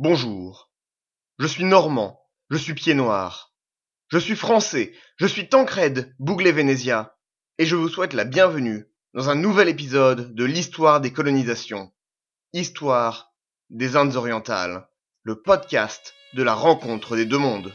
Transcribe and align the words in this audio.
Bonjour. 0.00 0.70
Je 1.40 1.48
suis 1.48 1.64
normand, 1.64 2.22
je 2.50 2.56
suis 2.56 2.74
pied 2.74 2.94
noir. 2.94 3.52
Je 4.12 4.18
suis 4.18 4.36
français, 4.36 4.92
je 5.16 5.26
suis 5.26 5.48
Tancred, 5.48 6.14
Bouglé 6.20 6.52
Vénésia, 6.52 7.16
et 7.58 7.66
je 7.66 7.74
vous 7.74 7.88
souhaite 7.88 8.12
la 8.12 8.22
bienvenue 8.22 8.86
dans 9.14 9.28
un 9.28 9.34
nouvel 9.34 9.68
épisode 9.68 10.36
de 10.36 10.44
l'histoire 10.44 11.00
des 11.00 11.12
colonisations. 11.12 11.92
Histoire 12.52 13.32
des 13.70 13.96
Indes 13.96 14.14
orientales, 14.14 14.88
le 15.24 15.42
podcast 15.42 16.14
de 16.34 16.44
la 16.44 16.54
rencontre 16.54 17.16
des 17.16 17.26
deux 17.26 17.38
mondes. 17.38 17.72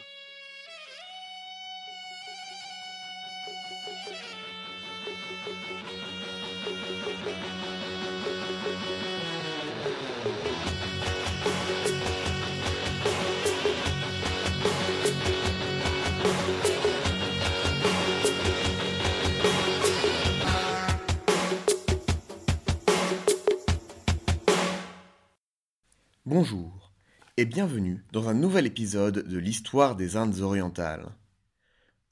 Bonjour 26.44 26.92
et 27.38 27.46
bienvenue 27.46 28.04
dans 28.12 28.28
un 28.28 28.34
nouvel 28.34 28.66
épisode 28.66 29.26
de 29.30 29.38
l'histoire 29.38 29.96
des 29.96 30.18
Indes 30.18 30.42
orientales. 30.42 31.16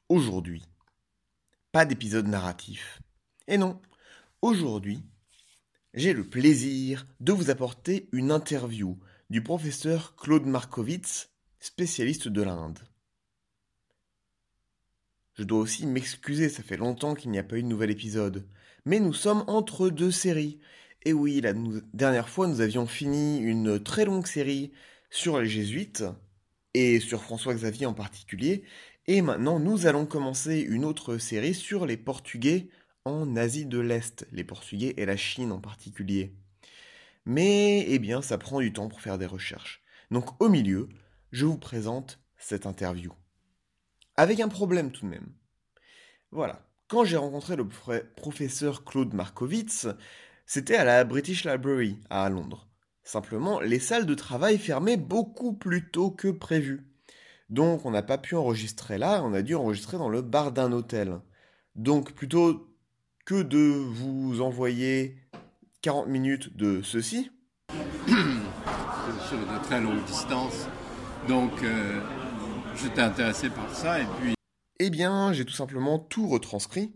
Aujourd'hui, 0.07 0.63
pas 1.73 1.83
d'épisode 1.83 2.27
narratif. 2.27 3.01
Et 3.49 3.57
non, 3.57 3.81
aujourd'hui, 4.41 5.03
j'ai 5.93 6.13
le 6.13 6.23
plaisir 6.23 7.05
de 7.19 7.33
vous 7.33 7.49
apporter 7.49 8.07
une 8.13 8.31
interview 8.31 8.97
du 9.29 9.43
professeur 9.43 10.15
Claude 10.15 10.45
Markovitz, 10.45 11.29
spécialiste 11.59 12.29
de 12.29 12.41
l'Inde. 12.41 12.79
Je 15.33 15.43
dois 15.43 15.59
aussi 15.59 15.85
m'excuser, 15.85 16.47
ça 16.47 16.63
fait 16.63 16.77
longtemps 16.77 17.15
qu'il 17.15 17.31
n'y 17.31 17.39
a 17.39 17.43
pas 17.43 17.57
eu 17.57 17.63
de 17.63 17.67
nouvel 17.67 17.91
épisode. 17.91 18.47
Mais 18.85 19.01
nous 19.01 19.13
sommes 19.13 19.43
entre 19.47 19.89
deux 19.89 20.09
séries, 20.09 20.61
et 21.03 21.13
oui, 21.13 21.41
la 21.41 21.53
dernière 21.93 22.29
fois, 22.29 22.47
nous 22.47 22.61
avions 22.61 22.87
fini 22.87 23.39
une 23.39 23.81
très 23.81 24.05
longue 24.05 24.27
série 24.27 24.71
sur 25.09 25.39
les 25.39 25.47
jésuites, 25.47 26.03
et 26.73 26.99
sur 26.99 27.23
François 27.23 27.53
Xavier 27.53 27.85
en 27.85 27.93
particulier, 27.93 28.63
et 29.07 29.21
maintenant 29.21 29.59
nous 29.59 29.87
allons 29.87 30.05
commencer 30.05 30.59
une 30.59 30.85
autre 30.85 31.17
série 31.17 31.53
sur 31.53 31.85
les 31.85 31.97
Portugais 31.97 32.69
en 33.05 33.35
Asie 33.35 33.65
de 33.65 33.79
l'Est, 33.79 34.27
les 34.31 34.43
Portugais 34.43 34.93
et 34.97 35.05
la 35.05 35.17
Chine 35.17 35.51
en 35.51 35.59
particulier. 35.59 36.33
Mais, 37.25 37.85
eh 37.87 37.99
bien, 37.99 38.21
ça 38.21 38.37
prend 38.37 38.59
du 38.59 38.73
temps 38.73 38.87
pour 38.87 39.01
faire 39.01 39.17
des 39.17 39.25
recherches. 39.25 39.83
Donc 40.09 40.41
au 40.41 40.49
milieu, 40.49 40.89
je 41.31 41.45
vous 41.45 41.57
présente 41.57 42.19
cette 42.37 42.65
interview. 42.65 43.11
Avec 44.17 44.39
un 44.39 44.49
problème 44.49 44.91
tout 44.91 45.05
de 45.05 45.11
même. 45.11 45.31
Voilà. 46.31 46.67
Quand 46.87 47.05
j'ai 47.05 47.17
rencontré 47.17 47.55
le 47.55 47.67
professeur 48.15 48.83
Claude 48.83 49.13
Markowitz, 49.13 49.87
c'était 50.45 50.75
à 50.75 50.83
la 50.83 51.03
British 51.03 51.45
Library 51.45 51.99
à 52.09 52.29
Londres. 52.29 52.67
Simplement, 53.03 53.59
les 53.59 53.79
salles 53.79 54.05
de 54.05 54.13
travail 54.13 54.57
fermaient 54.57 54.97
beaucoup 54.97 55.53
plus 55.53 55.89
tôt 55.89 56.11
que 56.11 56.29
prévu. 56.29 56.85
Donc 57.49 57.85
on 57.85 57.91
n'a 57.91 58.03
pas 58.03 58.17
pu 58.17 58.35
enregistrer 58.35 58.97
là, 58.97 59.21
on 59.23 59.33
a 59.33 59.41
dû 59.41 59.55
enregistrer 59.55 59.97
dans 59.97 60.09
le 60.09 60.21
bar 60.21 60.51
d'un 60.51 60.71
hôtel. 60.71 61.19
Donc 61.75 62.13
plutôt 62.13 62.69
que 63.25 63.41
de 63.43 63.59
vous 63.59 64.41
envoyer 64.41 65.17
40 65.81 66.07
minutes 66.07 66.55
de 66.55 66.81
ceci. 66.81 67.31
sur 68.07 69.37
de 69.37 69.63
très 69.63 69.81
longue 69.81 70.03
distance. 70.05 70.67
Donc 71.27 71.51
euh, 71.63 72.01
j'étais 72.75 73.01
intéressé 73.01 73.49
par 73.49 73.73
ça 73.73 73.99
et 73.99 74.05
puis... 74.19 74.33
Eh 74.79 74.89
bien, 74.89 75.31
j'ai 75.33 75.45
tout 75.45 75.53
simplement 75.53 75.99
tout 75.99 76.27
retranscrit 76.27 76.93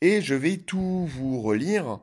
et 0.00 0.20
je 0.20 0.34
vais 0.34 0.56
tout 0.56 1.06
vous 1.06 1.40
relire 1.42 2.00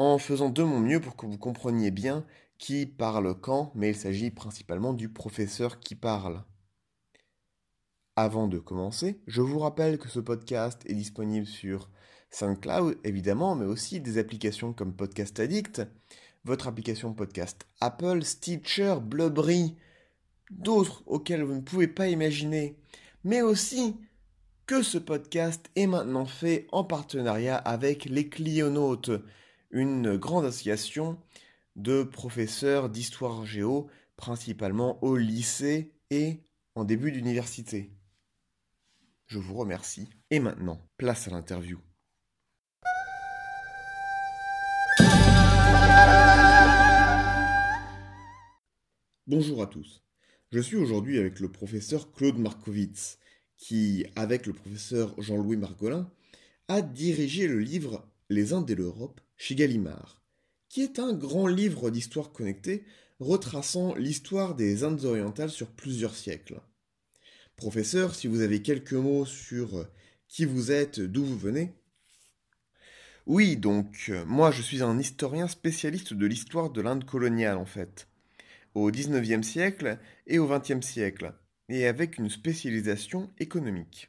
en 0.00 0.16
faisant 0.16 0.48
de 0.48 0.62
mon 0.62 0.80
mieux 0.80 0.98
pour 0.98 1.14
que 1.14 1.26
vous 1.26 1.36
compreniez 1.36 1.90
bien 1.90 2.24
qui 2.56 2.86
parle 2.86 3.38
quand, 3.38 3.70
mais 3.74 3.90
il 3.90 3.94
s'agit 3.94 4.30
principalement 4.30 4.94
du 4.94 5.10
professeur 5.10 5.78
qui 5.78 5.94
parle. 5.94 6.42
Avant 8.16 8.48
de 8.48 8.58
commencer, 8.58 9.20
je 9.26 9.42
vous 9.42 9.58
rappelle 9.58 9.98
que 9.98 10.08
ce 10.08 10.18
podcast 10.18 10.80
est 10.86 10.94
disponible 10.94 11.44
sur 11.44 11.90
SoundCloud 12.30 12.96
évidemment, 13.04 13.54
mais 13.54 13.66
aussi 13.66 14.00
des 14.00 14.16
applications 14.16 14.72
comme 14.72 14.96
Podcast 14.96 15.38
Addict, 15.38 15.82
votre 16.44 16.66
application 16.66 17.12
podcast 17.12 17.66
Apple, 17.82 18.22
Stitcher, 18.22 18.94
Blubbery, 19.02 19.76
d'autres 20.50 21.02
auxquels 21.04 21.42
vous 21.42 21.56
ne 21.56 21.60
pouvez 21.60 21.88
pas 21.88 22.08
imaginer, 22.08 22.78
mais 23.22 23.42
aussi 23.42 23.96
que 24.64 24.82
ce 24.82 24.96
podcast 24.96 25.68
est 25.76 25.86
maintenant 25.86 26.24
fait 26.24 26.68
en 26.72 26.84
partenariat 26.84 27.56
avec 27.56 28.06
les 28.06 28.30
Clionautes, 28.30 29.10
une 29.70 30.16
grande 30.16 30.44
association 30.44 31.18
de 31.76 32.02
professeurs 32.02 32.88
d'histoire 32.88 33.46
géo, 33.46 33.88
principalement 34.16 35.02
au 35.02 35.16
lycée 35.16 35.92
et 36.10 36.40
en 36.74 36.84
début 36.84 37.12
d'université. 37.12 37.90
Je 39.26 39.38
vous 39.38 39.54
remercie. 39.54 40.08
Et 40.30 40.40
maintenant, 40.40 40.80
place 40.96 41.28
à 41.28 41.30
l'interview. 41.30 41.78
Bonjour 49.26 49.62
à 49.62 49.68
tous. 49.68 50.02
Je 50.50 50.58
suis 50.58 50.76
aujourd'hui 50.76 51.18
avec 51.18 51.38
le 51.38 51.48
professeur 51.48 52.10
Claude 52.10 52.38
Markowitz, 52.38 53.18
qui, 53.56 54.04
avec 54.16 54.46
le 54.46 54.52
professeur 54.52 55.14
Jean-Louis 55.22 55.56
Margolin, 55.56 56.10
a 56.66 56.82
dirigé 56.82 57.46
le 57.46 57.60
livre 57.60 58.09
Les 58.30 58.52
Indes 58.52 58.70
et 58.70 58.76
l'Europe 58.76 59.20
chez 59.36 59.56
Gallimard, 59.56 60.22
qui 60.68 60.82
est 60.82 61.00
un 61.00 61.12
grand 61.12 61.48
livre 61.48 61.90
d'histoire 61.90 62.30
connectée 62.30 62.84
retraçant 63.18 63.96
l'histoire 63.96 64.54
des 64.54 64.84
Indes 64.84 65.04
orientales 65.04 65.50
sur 65.50 65.66
plusieurs 65.72 66.14
siècles. 66.14 66.60
Professeur, 67.56 68.14
si 68.14 68.28
vous 68.28 68.40
avez 68.40 68.62
quelques 68.62 68.92
mots 68.92 69.26
sur 69.26 69.84
qui 70.28 70.44
vous 70.44 70.70
êtes, 70.70 71.00
d'où 71.00 71.24
vous 71.24 71.36
venez? 71.36 71.74
Oui, 73.26 73.56
donc 73.56 74.12
moi 74.26 74.52
je 74.52 74.62
suis 74.62 74.80
un 74.80 74.96
historien 75.00 75.48
spécialiste 75.48 76.14
de 76.14 76.26
l'histoire 76.26 76.70
de 76.70 76.80
l'Inde 76.80 77.04
coloniale 77.04 77.58
en 77.58 77.66
fait, 77.66 78.06
au 78.74 78.92
XIXe 78.92 79.44
siècle 79.44 79.98
et 80.28 80.38
au 80.38 80.46
XXe 80.46 80.86
siècle, 80.86 81.34
et 81.68 81.84
avec 81.88 82.16
une 82.16 82.30
spécialisation 82.30 83.28
économique. 83.40 84.08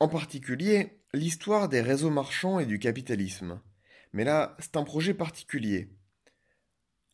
En 0.00 0.08
particulier, 0.08 0.97
l'histoire 1.14 1.68
des 1.68 1.80
réseaux 1.80 2.10
marchands 2.10 2.58
et 2.58 2.66
du 2.66 2.78
capitalisme. 2.78 3.60
Mais 4.12 4.24
là, 4.24 4.56
c'est 4.58 4.76
un 4.76 4.84
projet 4.84 5.14
particulier. 5.14 5.90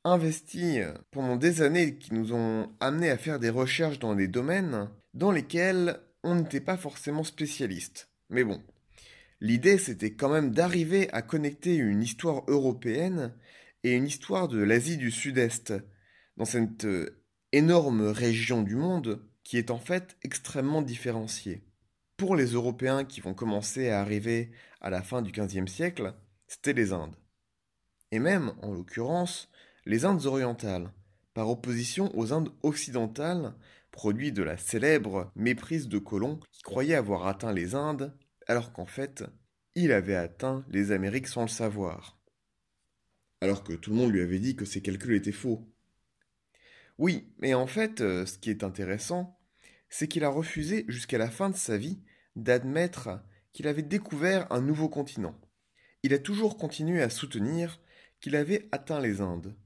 Investi 0.04 0.80
pendant 1.10 1.36
des 1.36 1.62
années 1.62 1.96
qui 1.96 2.12
nous 2.12 2.32
ont 2.32 2.70
amenés 2.80 3.10
à 3.10 3.18
faire 3.18 3.38
des 3.38 3.50
recherches 3.50 3.98
dans 3.98 4.14
des 4.14 4.28
domaines 4.28 4.90
dans 5.14 5.30
lesquels 5.30 6.00
on 6.22 6.34
n'était 6.34 6.60
pas 6.60 6.76
forcément 6.76 7.24
spécialiste. 7.24 8.10
Mais 8.28 8.44
bon, 8.44 8.62
l'idée 9.40 9.78
c'était 9.78 10.14
quand 10.14 10.28
même 10.28 10.50
d'arriver 10.50 11.10
à 11.12 11.22
connecter 11.22 11.76
une 11.76 12.02
histoire 12.02 12.42
européenne 12.48 13.34
et 13.82 13.92
une 13.92 14.06
histoire 14.06 14.48
de 14.48 14.58
l'Asie 14.58 14.96
du 14.96 15.10
Sud-Est, 15.10 15.74
dans 16.36 16.44
cette 16.44 16.84
euh, 16.84 17.22
énorme 17.52 18.02
région 18.02 18.62
du 18.62 18.76
monde 18.76 19.22
qui 19.44 19.58
est 19.58 19.70
en 19.70 19.78
fait 19.78 20.16
extrêmement 20.22 20.82
différenciée. 20.82 21.62
Pour 22.16 22.36
les 22.36 22.46
Européens 22.46 23.04
qui 23.04 23.20
vont 23.20 23.34
commencer 23.34 23.90
à 23.90 24.00
arriver 24.00 24.52
à 24.80 24.88
la 24.88 25.02
fin 25.02 25.20
du 25.20 25.32
XVe 25.32 25.66
siècle, 25.66 26.14
c'était 26.46 26.72
les 26.72 26.92
Indes. 26.92 27.16
Et 28.12 28.20
même, 28.20 28.52
en 28.62 28.72
l'occurrence, 28.72 29.50
les 29.84 30.04
Indes 30.04 30.26
orientales, 30.26 30.92
par 31.34 31.50
opposition 31.50 32.16
aux 32.16 32.32
Indes 32.32 32.52
occidentales, 32.62 33.54
produit 33.90 34.30
de 34.30 34.44
la 34.44 34.56
célèbre 34.56 35.32
méprise 35.34 35.88
de 35.88 35.98
Colomb 35.98 36.38
qui 36.52 36.62
croyait 36.62 36.94
avoir 36.94 37.26
atteint 37.26 37.52
les 37.52 37.74
Indes, 37.74 38.16
alors 38.46 38.72
qu'en 38.72 38.86
fait, 38.86 39.24
il 39.74 39.90
avait 39.90 40.14
atteint 40.14 40.64
les 40.68 40.92
Amériques 40.92 41.26
sans 41.26 41.42
le 41.42 41.48
savoir. 41.48 42.16
Alors 43.40 43.64
que 43.64 43.72
tout 43.72 43.90
le 43.90 43.96
monde 43.96 44.12
lui 44.12 44.22
avait 44.22 44.38
dit 44.38 44.54
que 44.54 44.64
ses 44.64 44.82
calculs 44.82 45.14
étaient 45.14 45.32
faux. 45.32 45.68
Oui, 46.98 47.34
mais 47.38 47.54
en 47.54 47.66
fait, 47.66 48.00
euh, 48.00 48.24
ce 48.24 48.38
qui 48.38 48.50
est 48.50 48.62
intéressant, 48.62 49.33
c'est 49.94 50.08
qu'il 50.08 50.24
a 50.24 50.28
refusé 50.28 50.84
jusqu'à 50.88 51.18
la 51.18 51.30
fin 51.30 51.50
de 51.50 51.56
sa 51.56 51.78
vie 51.78 52.00
d'admettre 52.36 53.20
qu'il 53.52 53.68
avait 53.68 53.82
découvert 53.82 54.50
un 54.50 54.60
nouveau 54.60 54.88
continent 54.88 55.38
il 56.04 56.12
a 56.12 56.18
toujours 56.18 56.58
continué 56.58 57.00
à 57.00 57.08
soutenir 57.08 57.80
qu'il 58.20 58.36
avait 58.36 58.68
atteint 58.72 59.00
les 59.00 59.22
Indes. 59.22 59.56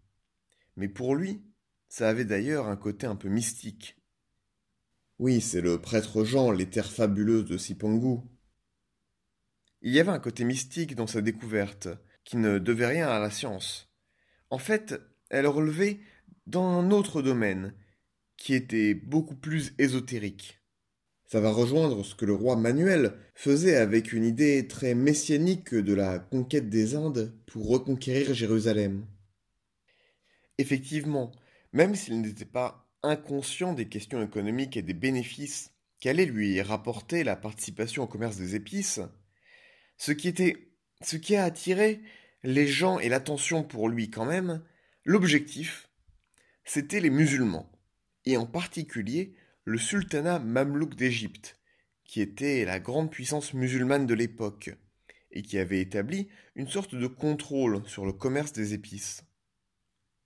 Mais 0.77 0.89
pour 0.89 1.17
lui, 1.17 1.43
ça 1.89 2.09
avait 2.09 2.25
d'ailleurs 2.25 2.69
un 2.69 2.77
côté 2.77 3.09
un 3.09 3.17
peu 3.17 3.29
mystique. 3.29 4.01
Oui, 5.19 5.41
c'est 5.41 5.61
le 5.61 5.81
prêtre 5.81 6.23
Jean, 6.23 6.53
les 6.53 6.71
terres 6.71 6.93
fabuleuses 6.93 7.47
de 7.47 7.59
Sipongu. 7.59 8.21
Il 9.83 9.93
y 9.93 9.99
avait 9.99 10.13
un 10.13 10.21
côté 10.21 10.45
mystique 10.45 10.95
dans 10.95 11.09
sa 11.09 11.23
découverte, 11.23 11.89
qui 12.23 12.37
ne 12.37 12.61
devait 12.61 12.87
rien 12.87 13.09
à 13.09 13.19
la 13.19 13.33
science. 13.33 13.93
En 14.51 14.59
fait, 14.59 14.95
elle 15.31 15.49
relevait 15.49 15.99
d'un 16.47 16.93
autre 16.93 17.21
domaine, 17.21 17.75
qui 18.39 18.55
était 18.55 18.95
beaucoup 18.95 19.35
plus 19.35 19.75
ésotérique. 19.79 20.59
Ça 21.27 21.41
va 21.41 21.51
rejoindre 21.51 22.03
ce 22.07 22.15
que 22.15 22.25
le 22.25 22.33
roi 22.33 22.57
Manuel 22.57 23.13
faisait 23.35 23.77
avec 23.77 24.15
une 24.15 24.25
idée 24.25 24.67
très 24.67 24.95
messianique 24.95 25.75
de 25.75 25.93
la 25.93 26.19
conquête 26.19 26.71
des 26.71 26.95
Indes 26.95 27.35
pour 27.47 27.69
reconquérir 27.69 28.33
Jérusalem. 28.33 29.05
Effectivement, 30.57 31.33
même 31.75 31.95
s'il 31.95 32.23
n'était 32.23 32.47
pas 32.47 32.89
inconscient 33.03 33.75
des 33.75 33.89
questions 33.89 34.23
économiques 34.23 34.79
et 34.79 34.83
des 34.83 34.95
bénéfices 34.95 35.75
qu'allait 36.01 36.25
lui 36.25 36.63
rapporter 36.63 37.25
la 37.25 37.37
participation 37.37 38.05
au 38.05 38.07
commerce 38.07 38.37
des 38.37 38.55
épices, 38.55 39.01
ce 39.99 40.13
qui 40.13 40.33
ce 41.03 41.17
qui 41.17 41.37
a 41.37 41.45
attiré 41.45 42.01
les 42.43 42.67
gens 42.67 42.99
et 42.99 43.09
l'attention 43.09 43.63
pour 43.63 43.89
lui 43.89 44.11
quand 44.11 44.25
même, 44.25 44.63
l'objectif, 45.05 45.89
c'était 46.65 47.01
les 47.01 47.11
musulmans, 47.11 47.71
et 48.29 48.37
en 48.37 48.47
particulier 48.47 49.35
le 49.65 49.79
sultanat 49.79 50.39
mamelouk 50.39 50.95
d'Égypte, 50.95 51.59
qui 52.05 52.21
était 52.21 52.67
la 52.67 52.79
grande 52.79 53.11
puissance 53.11 53.55
musulmane 53.55 54.07
de 54.07 54.13
l'époque, 54.13 54.71
et 55.31 55.41
qui 55.41 55.59
avait 55.59 55.81
établi 55.81 56.29
une 56.55 56.69
sorte 56.69 56.95
de 56.95 57.07
contrôle 57.07 57.83
sur 57.89 58.05
le 58.05 58.13
commerce 58.13 58.53
des 58.53 58.75
épices. 58.75 59.25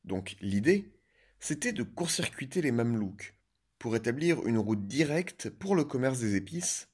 Donc 0.05 0.35
l'idée, 0.41 0.93
c'était 1.39 1.73
de 1.73 1.85
court-circuiter 1.85 2.61
les 2.61 2.73
mamelouks, 2.73 3.35
pour 3.79 3.95
établir 3.95 4.45
une 4.49 4.59
route 4.59 4.89
directe 4.89 5.49
pour 5.49 5.77
le 5.77 5.85
commerce 5.85 6.19
des 6.19 6.35
épices, 6.35 6.89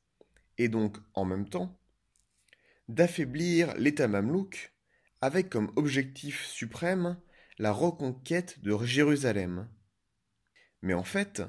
et 0.59 0.69
donc 0.69 0.99
en 1.15 1.25
même 1.25 1.49
temps 1.49 1.81
d'affaiblir 2.89 3.75
l'État 3.77 4.09
mamelouk 4.09 4.75
avec 5.23 5.49
comme 5.49 5.73
objectif 5.77 6.45
suprême 6.45 7.19
la 7.59 7.73
reconquête 7.73 8.61
de 8.61 8.77
Jérusalem. 8.85 9.69
Mais 10.83 10.95
en 10.95 11.05
fait, 11.05 11.43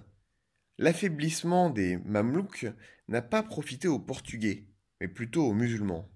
l'affaiblissement 0.77 1.69
des 1.69 1.97
mamelouks 1.97 2.67
n'a 3.07 3.21
pas 3.21 3.43
profité 3.43 3.87
aux 3.87 3.99
Portugais, 3.99 4.65
mais 4.99 5.07
plutôt 5.07 5.45
aux 5.45 5.53
musulmans. 5.53 6.09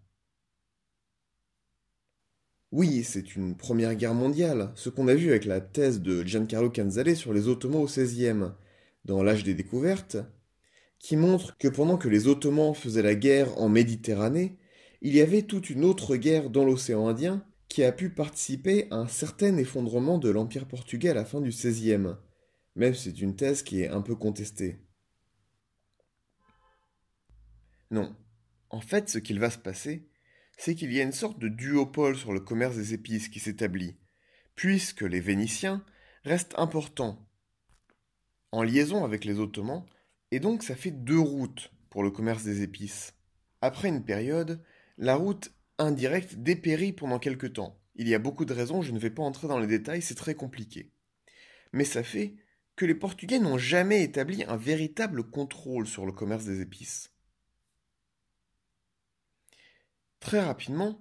Oui, 2.72 3.04
c'est 3.04 3.36
une 3.36 3.56
première 3.56 3.94
guerre 3.94 4.16
mondiale, 4.16 4.72
ce 4.74 4.90
qu'on 4.90 5.08
a 5.08 5.14
vu 5.14 5.30
avec 5.30 5.46
la 5.46 5.62
thèse 5.62 6.02
de 6.02 6.24
Giancarlo 6.24 6.72
Canzale 6.72 7.16
sur 7.16 7.32
les 7.32 7.48
Ottomans 7.48 7.84
au 7.84 7.86
XVIe, 7.86 8.52
dans 9.06 9.22
l'âge 9.22 9.44
des 9.44 9.54
découvertes, 9.54 10.18
qui 10.98 11.16
montre 11.16 11.56
que 11.58 11.68
pendant 11.68 11.98
que 11.98 12.08
les 12.08 12.28
Ottomans 12.28 12.74
faisaient 12.74 13.04
la 13.04 13.14
guerre 13.14 13.56
en 13.60 13.70
Méditerranée, 13.70 14.58
il 15.02 15.14
y 15.14 15.22
avait 15.22 15.44
toute 15.44 15.70
une 15.70 15.86
autre 15.86 16.16
guerre 16.16 16.50
dans 16.50 16.66
l'océan 16.66 17.08
Indien 17.08 17.46
qui 17.68 17.84
a 17.84 17.92
pu 17.92 18.10
participer 18.10 18.88
à 18.90 18.96
un 18.96 19.08
certain 19.08 19.58
effondrement 19.58 20.18
de 20.18 20.30
l'Empire 20.30 20.66
portugais 20.66 21.10
à 21.10 21.14
la 21.14 21.26
fin 21.26 21.42
du 21.42 21.50
XVIe, 21.50 22.16
même 22.76 22.94
si 22.94 23.04
c'est 23.04 23.22
une 23.22 23.36
thèse 23.36 23.64
qui 23.64 23.82
est 23.82 23.90
un 23.90 24.02
peu 24.02 24.16
contestée. 24.16 24.80
Non. 27.92 28.16
En 28.70 28.82
fait, 28.82 29.10
ce 29.10 29.20
qu'il 29.20 29.40
va 29.40 29.50
se 29.50 29.58
passer, 29.58 30.10
c'est 30.58 30.76
qu'il 30.76 30.92
y 30.92 31.00
a 31.00 31.04
une 31.04 31.12
sorte 31.12 31.40
de 31.40 31.48
duopole 31.48 32.18
sur 32.18 32.34
le 32.34 32.40
commerce 32.40 32.76
des 32.76 32.94
épices 32.94 33.30
qui 33.30 33.40
s'établit, 33.40 33.98
puisque 34.56 35.02
les 35.02 35.20
Vénitiens 35.20 35.86
restent 36.24 36.58
importants 36.58 37.28
en 38.52 38.64
liaison 38.64 39.04
avec 39.04 39.26
les 39.26 39.40
Ottomans, 39.40 39.84
et 40.32 40.40
donc 40.40 40.64
ça 40.64 40.76
fait 40.76 40.92
deux 40.92 41.20
routes 41.20 41.72
pour 41.90 42.04
le 42.04 42.12
commerce 42.12 42.44
des 42.44 42.62
épices. 42.62 43.14
Après 43.62 43.90
une 43.90 44.04
période, 44.04 44.64
la 44.98 45.16
route 45.16 45.52
indirecte 45.78 46.36
dépérit 46.36 46.94
pendant 46.94 47.20
quelque 47.20 47.48
temps. 47.48 47.80
Il 47.96 48.08
y 48.08 48.16
a 48.16 48.20
beaucoup 48.20 48.46
de 48.46 48.54
raisons, 48.54 48.82
je 48.82 48.92
ne 48.92 49.00
vais 49.00 49.10
pas 49.10 49.24
entrer 49.24 49.48
dans 49.48 49.60
les 49.60 49.68
détails, 49.68 50.02
c'est 50.02 50.16
très 50.16 50.36
compliqué. 50.36 50.92
Mais 51.72 51.84
ça 51.84 52.04
fait 52.04 52.36
que 52.76 52.86
les 52.86 52.96
Portugais 52.96 53.40
n'ont 53.40 53.58
jamais 53.58 54.04
établi 54.04 54.44
un 54.46 54.58
véritable 54.58 55.30
contrôle 55.30 55.88
sur 55.88 56.06
le 56.06 56.12
commerce 56.12 56.46
des 56.46 56.62
épices. 56.62 57.14
Très 60.20 60.42
rapidement, 60.42 61.00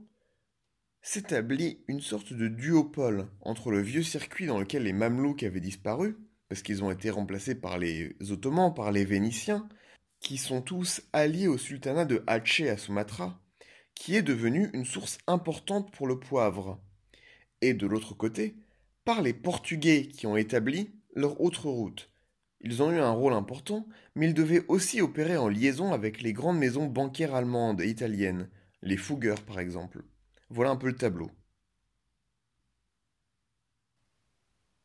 s'établit 1.00 1.82
une 1.88 2.00
sorte 2.00 2.32
de 2.32 2.48
duopole 2.48 3.28
entre 3.40 3.70
le 3.70 3.80
vieux 3.80 4.02
circuit 4.02 4.46
dans 4.46 4.58
lequel 4.58 4.84
les 4.84 4.92
Mamelouks 4.92 5.42
avaient 5.42 5.60
disparu, 5.60 6.16
parce 6.48 6.62
qu'ils 6.62 6.84
ont 6.84 6.90
été 6.90 7.10
remplacés 7.10 7.54
par 7.54 7.78
les 7.78 8.16
Ottomans, 8.30 8.74
par 8.74 8.92
les 8.92 9.04
Vénitiens, 9.04 9.68
qui 10.20 10.36
sont 10.36 10.62
tous 10.62 11.02
alliés 11.12 11.48
au 11.48 11.58
sultanat 11.58 12.04
de 12.04 12.22
Aceh 12.26 12.68
à 12.68 12.76
Sumatra, 12.76 13.40
qui 13.94 14.16
est 14.16 14.22
devenu 14.22 14.70
une 14.72 14.84
source 14.84 15.18
importante 15.26 15.92
pour 15.92 16.06
le 16.06 16.18
poivre. 16.18 16.80
Et 17.60 17.74
de 17.74 17.86
l'autre 17.86 18.14
côté, 18.14 18.54
par 19.04 19.22
les 19.22 19.32
Portugais 19.32 20.06
qui 20.06 20.26
ont 20.26 20.36
établi 20.36 20.90
leur 21.12 21.40
autre 21.40 21.68
route. 21.68 22.10
Ils 22.60 22.82
ont 22.82 22.92
eu 22.92 22.98
un 22.98 23.10
rôle 23.10 23.32
important, 23.32 23.86
mais 24.14 24.28
ils 24.28 24.34
devaient 24.34 24.64
aussi 24.68 25.00
opérer 25.00 25.36
en 25.36 25.48
liaison 25.48 25.92
avec 25.92 26.22
les 26.22 26.32
grandes 26.32 26.58
maisons 26.58 26.86
bancaires 26.86 27.34
allemandes 27.34 27.80
et 27.80 27.88
italiennes, 27.88 28.48
les 28.82 28.96
Fugger 28.96 29.34
par 29.46 29.58
exemple. 29.58 30.04
Voilà 30.48 30.70
un 30.70 30.76
peu 30.76 30.86
le 30.86 30.96
tableau. 30.96 31.30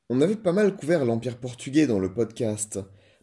On 0.10 0.22
avait 0.22 0.38
pas 0.38 0.54
mal 0.54 0.76
couvert 0.76 1.06
l'Empire 1.06 1.38
portugais 1.38 1.86
dans 1.86 2.00
le 2.00 2.14
podcast. 2.14 2.80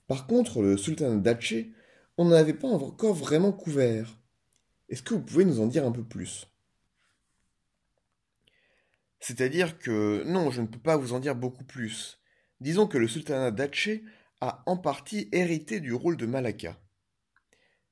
Par 0.06 0.26
contre, 0.26 0.60
le 0.60 0.76
sultanat 0.76 1.16
d'Aceh, 1.16 1.72
on 2.18 2.26
n'avait 2.26 2.54
pas 2.54 2.68
encore 2.68 3.14
vraiment 3.14 3.52
couvert. 3.52 4.18
Est-ce 4.88 5.02
que 5.02 5.14
vous 5.14 5.22
pouvez 5.22 5.46
nous 5.46 5.60
en 5.60 5.66
dire 5.66 5.86
un 5.86 5.92
peu 5.92 6.04
plus? 6.04 6.46
C'est-à-dire 9.18 9.78
que 9.78 10.22
non, 10.26 10.50
je 10.50 10.60
ne 10.60 10.66
peux 10.66 10.78
pas 10.78 10.98
vous 10.98 11.14
en 11.14 11.20
dire 11.20 11.34
beaucoup 11.34 11.64
plus. 11.64 12.20
Disons 12.64 12.86
que 12.86 12.96
le 12.96 13.06
sultanat 13.06 13.50
d'Aceh 13.50 14.02
a 14.40 14.62
en 14.64 14.78
partie 14.78 15.28
hérité 15.32 15.80
du 15.80 15.92
rôle 15.92 16.16
de 16.16 16.24
Malacca. 16.24 16.80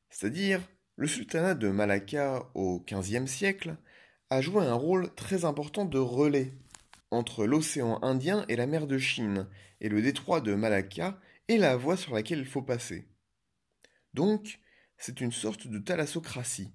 C'est-à-dire, 0.08 0.62
le 0.96 1.06
sultanat 1.06 1.54
de 1.54 1.68
Malacca 1.68 2.50
au 2.54 2.80
XVe 2.80 3.26
siècle 3.26 3.76
a 4.30 4.40
joué 4.40 4.64
un 4.64 4.72
rôle 4.72 5.14
très 5.14 5.44
important 5.44 5.84
de 5.84 5.98
relais 5.98 6.54
entre 7.10 7.44
l'océan 7.44 7.98
Indien 8.00 8.46
et 8.48 8.56
la 8.56 8.66
mer 8.66 8.86
de 8.86 8.96
Chine, 8.96 9.46
et 9.82 9.90
le 9.90 10.00
détroit 10.00 10.40
de 10.40 10.54
Malacca 10.54 11.20
est 11.48 11.58
la 11.58 11.76
voie 11.76 11.98
sur 11.98 12.14
laquelle 12.14 12.38
il 12.38 12.46
faut 12.46 12.62
passer. 12.62 13.06
Donc, 14.14 14.58
c'est 14.96 15.20
une 15.20 15.32
sorte 15.32 15.66
de 15.66 15.80
thalassocratie, 15.80 16.72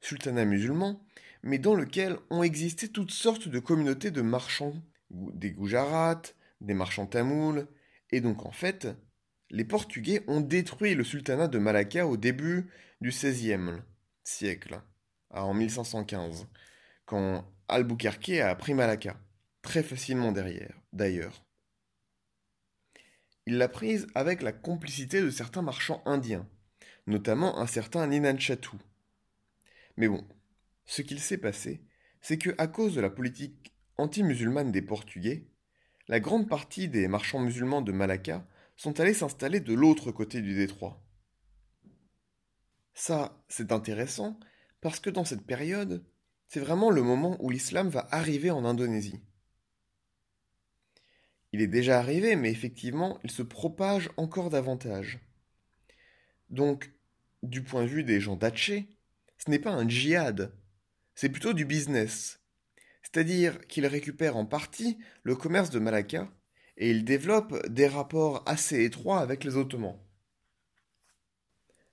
sultanat 0.00 0.46
musulman, 0.46 1.06
mais 1.42 1.58
dans 1.58 1.74
lequel 1.74 2.16
ont 2.30 2.42
existé 2.42 2.88
toutes 2.88 3.10
sortes 3.10 3.48
de 3.48 3.58
communautés 3.58 4.10
de 4.10 4.22
marchands, 4.22 4.82
des 5.10 5.50
Gujarats, 5.50 6.22
des 6.60 6.74
marchands 6.74 7.06
tamouls, 7.06 7.66
et 8.10 8.20
donc 8.20 8.46
en 8.46 8.52
fait, 8.52 8.88
les 9.50 9.64
Portugais 9.64 10.22
ont 10.26 10.40
détruit 10.40 10.94
le 10.94 11.04
sultanat 11.04 11.48
de 11.48 11.58
Malacca 11.58 12.06
au 12.06 12.16
début 12.16 12.70
du 13.00 13.10
XVIe 13.10 13.82
siècle, 14.22 14.80
en 15.30 15.54
1515, 15.54 16.46
quand 17.04 17.44
Albuquerque 17.68 18.40
a 18.40 18.54
pris 18.54 18.74
Malacca 18.74 19.16
très 19.62 19.82
facilement 19.82 20.32
derrière, 20.32 20.74
d'ailleurs. 20.92 21.44
Il 23.46 23.58
l'a 23.58 23.68
prise 23.68 24.06
avec 24.14 24.42
la 24.42 24.52
complicité 24.52 25.20
de 25.20 25.30
certains 25.30 25.62
marchands 25.62 26.02
indiens, 26.06 26.48
notamment 27.06 27.58
un 27.58 27.66
certain 27.66 28.06
Ninan 28.06 28.38
Chatou. 28.38 28.78
Mais 29.96 30.08
bon, 30.08 30.26
ce 30.84 31.02
qu'il 31.02 31.20
s'est 31.20 31.38
passé, 31.38 31.82
c'est 32.20 32.38
que 32.38 32.54
à 32.58 32.66
cause 32.66 32.94
de 32.94 33.00
la 33.00 33.10
politique 33.10 33.74
anti-musulmane 33.96 34.72
des 34.72 34.82
Portugais, 34.82 35.46
la 36.08 36.20
grande 36.20 36.48
partie 36.48 36.88
des 36.88 37.08
marchands 37.08 37.40
musulmans 37.40 37.82
de 37.82 37.92
Malacca 37.92 38.46
sont 38.76 39.00
allés 39.00 39.14
s'installer 39.14 39.60
de 39.60 39.74
l'autre 39.74 40.12
côté 40.12 40.40
du 40.40 40.54
détroit. 40.54 41.02
Ça, 42.92 43.42
c'est 43.48 43.72
intéressant 43.72 44.38
parce 44.80 45.00
que 45.00 45.10
dans 45.10 45.24
cette 45.24 45.46
période, 45.46 46.04
c'est 46.48 46.60
vraiment 46.60 46.90
le 46.90 47.02
moment 47.02 47.36
où 47.40 47.50
l'islam 47.50 47.88
va 47.88 48.06
arriver 48.10 48.50
en 48.50 48.64
Indonésie. 48.64 49.20
Il 51.52 51.60
est 51.60 51.68
déjà 51.68 51.98
arrivé, 51.98 52.36
mais 52.36 52.50
effectivement, 52.50 53.18
il 53.24 53.30
se 53.30 53.42
propage 53.42 54.10
encore 54.16 54.50
davantage. 54.50 55.20
Donc, 56.50 56.92
du 57.42 57.62
point 57.62 57.82
de 57.82 57.88
vue 57.88 58.04
des 58.04 58.20
gens 58.20 58.36
d'Aceh, 58.36 58.88
ce 59.38 59.50
n'est 59.50 59.58
pas 59.58 59.72
un 59.72 59.88
djihad, 59.88 60.52
c'est 61.14 61.28
plutôt 61.28 61.52
du 61.52 61.64
business. 61.64 62.40
C'est-à-dire 63.14 63.60
qu'ils 63.68 63.86
récupèrent 63.86 64.36
en 64.36 64.44
partie 64.44 64.98
le 65.22 65.36
commerce 65.36 65.70
de 65.70 65.78
Malacca 65.78 66.28
et 66.76 66.90
ils 66.90 67.04
développent 67.04 67.64
des 67.68 67.86
rapports 67.86 68.42
assez 68.44 68.82
étroits 68.82 69.20
avec 69.20 69.44
les 69.44 69.56
Ottomans. 69.56 69.96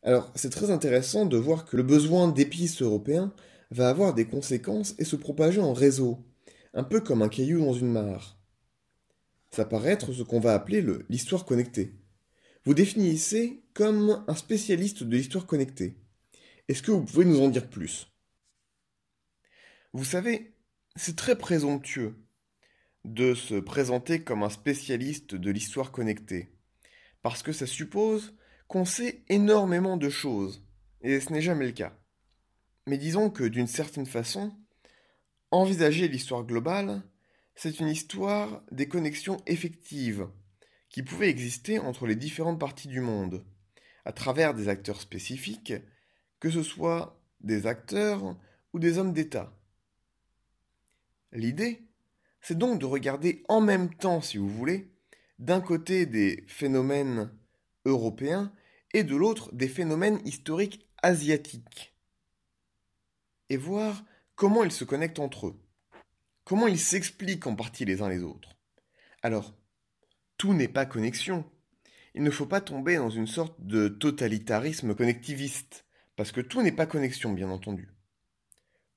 Alors, 0.02 0.32
c'est 0.34 0.50
très 0.50 0.72
intéressant 0.72 1.28
de 1.28 1.38
voir 1.38 1.66
que 1.66 1.78
le 1.78 1.84
besoin 1.84 2.28
d'épices 2.28 2.82
européens 2.82 3.32
va 3.70 3.90
avoir 3.90 4.16
des 4.16 4.26
conséquences 4.26 4.96
et 4.98 5.06
se 5.06 5.16
propager 5.16 5.62
en 5.62 5.74
réseau, 5.74 6.26
un 6.74 6.84
peu 6.84 7.02
comme 7.02 7.22
un 7.22 7.30
caillou 7.30 7.64
dans 7.64 7.74
une 7.74 7.92
mare 7.92 8.42
ça 9.52 9.66
paraît 9.66 9.92
être 9.92 10.14
ce 10.14 10.24
qu'on 10.24 10.40
va 10.40 10.54
appeler 10.54 10.82
l'histoire 11.10 11.46
connectée. 11.46 11.94
Vous 12.64 12.74
définissez 12.74 13.66
comme 13.74 14.24
un 14.28 14.36
spécialiste 14.36 15.04
de 15.04 15.18
l'histoire 15.18 15.46
connectée. 15.46 15.98
Est-ce 16.70 16.82
que 16.82 16.92
vous 16.92 17.04
pouvez 17.04 17.26
nous 17.26 17.42
en 17.42 17.50
dire 17.50 17.70
plus? 17.70 18.08
Vous 19.94 20.06
savez, 20.06 20.56
c'est 20.96 21.16
très 21.16 21.38
présomptueux 21.38 22.16
de 23.06 23.34
se 23.34 23.56
présenter 23.56 24.24
comme 24.24 24.44
un 24.44 24.50
spécialiste 24.50 25.36
de 25.36 25.52
l'histoire 25.52 25.92
connectée. 25.92 26.50
parce 27.22 27.44
que 27.44 27.52
ça 27.52 27.68
suppose 27.68 28.36
qu'on 28.68 28.86
sait 28.86 29.24
énormément 29.30 29.96
de 29.96 30.10
choses, 30.10 30.66
et 31.02 31.20
ce 31.20 31.32
n'est 31.32 31.42
jamais 31.42 31.68
le 31.68 31.72
cas. 31.72 31.96
Mais 32.88 32.98
disons 32.98 33.30
que 33.30 33.44
d'une 33.44 33.68
certaine 33.68 34.08
façon, 34.08 34.52
envisager 35.52 36.08
l'histoire 36.08 36.44
globale, 36.44 37.04
c'est 37.54 37.80
une 37.80 37.90
histoire 37.90 38.64
des 38.72 38.88
connexions 38.88 39.38
effectives 39.46 40.28
qui 40.90 41.04
pouvaient 41.04 41.30
exister 41.30 41.78
entre 41.78 42.08
les 42.08 42.16
différentes 42.16 42.60
parties 42.60 42.88
du 42.88 43.02
monde, 43.02 43.46
à 44.04 44.14
travers 44.14 44.54
des 44.54 44.68
acteurs 44.68 45.00
spécifiques, 45.00 45.74
que 46.40 46.50
ce 46.50 46.64
soit 46.64 47.22
des 47.42 47.68
acteurs 47.68 48.36
ou 48.74 48.80
des 48.80 48.98
hommes 48.98 49.14
d'État. 49.14 49.54
L'idée, 51.32 51.88
c'est 52.42 52.58
donc 52.58 52.80
de 52.80 52.86
regarder 52.86 53.44
en 53.48 53.62
même 53.62 53.94
temps, 53.94 54.22
si 54.22 54.38
vous 54.38 54.50
voulez, 54.50 54.92
d'un 55.40 55.62
côté 55.62 56.06
des 56.06 56.44
phénomènes 56.48 57.32
européens 57.86 58.52
et 58.94 59.04
de 59.04 59.16
l'autre 59.16 59.54
des 59.54 59.68
phénomènes 59.68 60.20
historiques 60.26 60.86
asiatiques, 61.02 61.96
et 63.50 63.58
voir 63.58 64.04
comment 64.36 64.64
ils 64.64 64.72
se 64.72 64.84
connectent 64.84 65.20
entre 65.20 65.48
eux, 65.48 65.60
comment 66.44 66.68
ils 66.68 66.80
s'expliquent 66.80 67.48
en 67.48 67.56
partie 67.56 67.86
les 67.86 68.02
uns 68.02 68.10
les 68.10 68.24
autres. 68.24 68.58
Alors, 69.24 69.56
tout 70.38 70.54
n'est 70.54 70.68
pas 70.68 70.86
connexion. 70.86 71.50
Il 72.14 72.24
ne 72.24 72.32
faut 72.32 72.46
pas 72.46 72.62
tomber 72.62 72.98
dans 72.98 73.10
une 73.10 73.28
sorte 73.28 73.56
de 73.66 73.88
totalitarisme 73.88 74.96
connectiviste, 74.96 75.86
parce 76.16 76.32
que 76.32 76.42
tout 76.42 76.62
n'est 76.62 76.72
pas 76.72 76.86
connexion, 76.86 77.32
bien 77.32 77.50
entendu. 77.50 77.90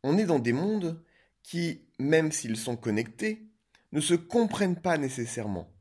On 0.03 0.19
est 0.19 0.27
dans 0.27 0.39
des 0.41 0.53
mondes 0.53 1.03
qui, 1.45 1.87
même 2.01 2.33
s'ils 2.33 2.57
sont 2.57 2.77
connectés, 2.77 3.47
ne 3.93 4.01
se 4.01 4.15
comprennent 4.15 4.81
pas 4.81 4.99
nécessairement. 4.99 5.73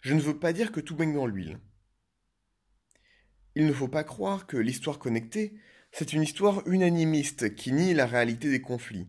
Je 0.00 0.14
ne 0.14 0.20
veux 0.20 0.38
pas 0.38 0.52
dire 0.52 0.70
que 0.70 0.78
tout 0.78 0.94
baigne 0.94 1.14
dans 1.14 1.26
l'huile. 1.26 1.58
Il 3.56 3.66
ne 3.66 3.72
faut 3.72 3.88
pas 3.88 4.04
croire 4.04 4.46
que 4.46 4.58
l'histoire 4.58 5.00
connectée, 5.00 5.58
c'est 5.90 6.12
une 6.12 6.22
histoire 6.22 6.64
unanimiste 6.68 7.56
qui 7.56 7.72
nie 7.72 7.94
la 7.94 8.06
réalité 8.06 8.50
des 8.50 8.60
conflits. 8.60 9.08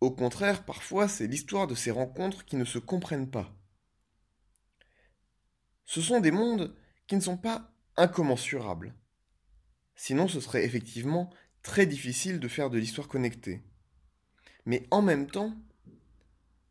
Au 0.00 0.10
contraire, 0.10 0.64
parfois, 0.64 1.08
c'est 1.08 1.26
l'histoire 1.26 1.66
de 1.66 1.74
ces 1.74 1.90
rencontres 1.90 2.44
qui 2.44 2.56
ne 2.56 2.64
se 2.64 2.78
comprennent 2.78 3.30
pas. 3.30 3.56
Ce 5.86 6.02
sont 6.02 6.20
des 6.20 6.30
mondes 6.30 6.76
qui 7.06 7.16
ne 7.16 7.20
sont 7.20 7.38
pas 7.38 7.72
incommensurables. 7.96 8.94
Sinon, 9.94 10.28
ce 10.28 10.40
serait 10.40 10.64
effectivement 10.64 11.30
très 11.62 11.86
difficile 11.86 12.38
de 12.38 12.48
faire 12.48 12.68
de 12.68 12.78
l'histoire 12.78 13.08
connectée. 13.08 13.62
Mais 14.64 14.86
en 14.90 15.02
même 15.02 15.30
temps, 15.30 15.54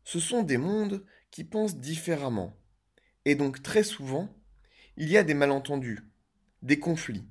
ce 0.04 0.18
sont 0.18 0.42
des 0.42 0.58
mondes 0.58 1.04
qui 1.30 1.44
pensent 1.44 1.76
différemment. 1.76 2.56
Et 3.24 3.34
donc 3.34 3.62
très 3.62 3.82
souvent, 3.82 4.28
il 4.96 5.08
y 5.08 5.16
a 5.16 5.24
des 5.24 5.34
malentendus, 5.34 6.00
des 6.62 6.78
conflits. 6.78 7.26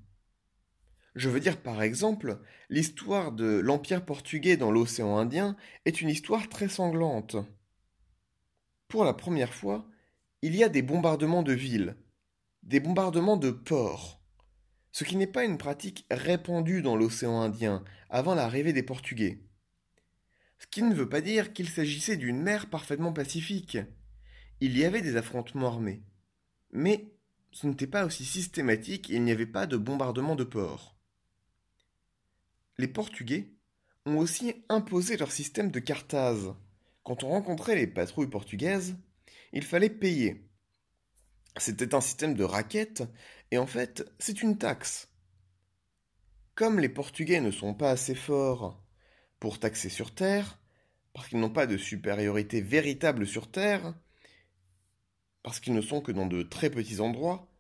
Je 1.16 1.30
veux 1.30 1.40
dire 1.40 1.62
par 1.62 1.82
exemple, 1.82 2.40
l'histoire 2.70 3.32
de 3.32 3.60
l'Empire 3.60 4.06
portugais 4.06 4.58
dans 4.58 4.72
l'océan 4.72 5.18
Indien 5.18 5.58
est 5.86 6.02
une 6.02 6.10
histoire 6.10 6.48
très 6.48 6.70
sanglante. 6.70 7.36
Pour 8.88 9.04
la 9.04 9.14
première 9.14 9.54
fois, 9.54 9.88
il 10.42 10.56
y 10.56 10.64
a 10.64 10.70
des 10.70 10.82
bombardements 10.82 11.44
de 11.44 11.54
villes, 11.54 11.98
des 12.64 12.80
bombardements 12.80 13.38
de 13.38 13.52
ports, 13.52 14.22
ce 14.92 15.04
qui 15.04 15.16
n'est 15.16 15.28
pas 15.28 15.44
une 15.44 15.58
pratique 15.58 16.06
répandue 16.10 16.82
dans 16.82 16.96
l'océan 16.96 17.42
Indien 17.42 17.84
avant 18.10 18.36
l'arrivée 18.36 18.74
des 18.74 18.84
Portugais. 18.84 19.42
Ce 20.62 20.68
qui 20.68 20.84
ne 20.84 20.94
veut 20.94 21.10
pas 21.10 21.22
dire 21.22 21.54
qu'il 21.54 21.68
s'agissait 21.68 22.18
d'une 22.18 22.40
mer 22.40 22.70
parfaitement 22.70 23.12
pacifique. 23.12 23.80
Il 24.60 24.78
y 24.78 24.86
avait 24.86 25.02
des 25.02 25.16
affrontements 25.16 25.66
armés. 25.66 26.04
Mais 26.72 27.12
ce 27.52 27.66
n'était 27.66 27.88
pas 27.88 28.06
aussi 28.06 28.26
systématique 28.26 29.10
et 29.10 29.16
il 29.16 29.24
n'y 29.24 29.32
avait 29.32 29.48
pas 29.48 29.66
de 29.66 29.76
bombardement 29.76 30.36
de 30.36 30.44
ports. 30.44 30.96
Les 32.78 32.88
Portugais 32.88 33.50
ont 34.06 34.20
aussi 34.20 34.54
imposé 34.70 35.18
leur 35.18 35.32
système 35.32 35.72
de 35.72 35.80
cartaz. 35.80 36.54
Quand 37.02 37.24
on 37.24 37.30
rencontrait 37.30 37.76
les 37.76 37.88
patrouilles 37.88 38.30
portugaises, 38.30 38.96
il 39.54 39.64
fallait 39.64 39.90
payer. 39.90 40.48
C'était 41.58 41.96
un 41.96 42.02
système 42.02 42.36
de 42.36 42.44
raquettes, 42.44 43.04
et 43.50 43.58
en 43.58 43.68
fait, 43.68 44.08
c'est 44.20 44.44
une 44.44 44.60
taxe. 44.60 45.10
Comme 46.54 46.80
les 46.80 46.88
Portugais 46.88 47.42
ne 47.42 47.52
sont 47.52 47.74
pas 47.74 47.90
assez 47.90 48.16
forts 48.16 48.82
pour 49.42 49.60
taxer 49.60 49.90
sur 49.90 50.14
Terre, 50.14 50.60
parce 51.14 51.28
qu'ils 51.28 51.40
n'ont 51.40 51.50
pas 51.50 51.66
de 51.66 51.76
supériorité 51.76 52.62
véritable 52.62 53.26
sur 53.26 53.50
Terre, 53.52 53.96
parce 55.42 55.60
qu'ils 55.60 55.74
ne 55.74 55.82
sont 55.82 56.00
que 56.00 56.12
dans 56.12 56.28
de 56.28 56.44
très 56.44 56.70
petits 56.70 57.02
endroits, 57.02 57.52